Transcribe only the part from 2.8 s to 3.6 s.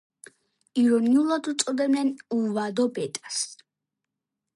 ბეტას“.